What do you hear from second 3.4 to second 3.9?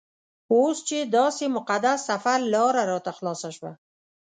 شوه.